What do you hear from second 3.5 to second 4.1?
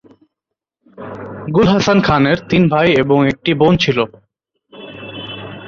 বোন ছিল।